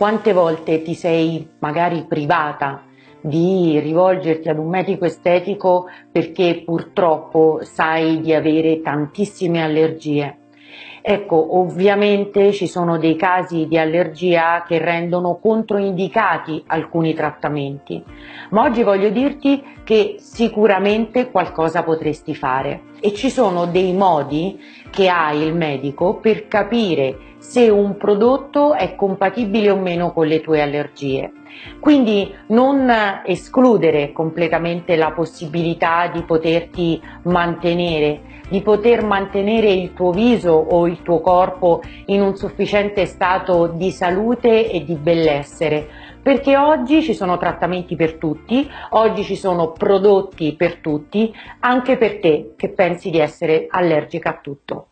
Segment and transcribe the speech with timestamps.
[0.00, 2.84] Quante volte ti sei magari privata
[3.20, 10.38] di rivolgerti ad un medico estetico perché purtroppo sai di avere tantissime allergie?
[11.02, 18.02] Ecco, ovviamente ci sono dei casi di allergia che rendono controindicati alcuni trattamenti,
[18.50, 24.58] ma oggi voglio dirti che sicuramente qualcosa potresti fare e ci sono dei modi
[24.90, 30.40] che ha il medico per capire se un prodotto è compatibile o meno con le
[30.40, 31.32] tue allergie.
[31.80, 32.90] Quindi non
[33.24, 41.02] escludere completamente la possibilità di poterti mantenere, di poter mantenere il tuo viso o il
[41.02, 45.88] tuo corpo in un sufficiente stato di salute e di benessere,
[46.22, 52.20] perché oggi ci sono trattamenti per tutti, oggi ci sono prodotti per tutti, anche per
[52.20, 54.89] te che pensi di essere allergica a tutto.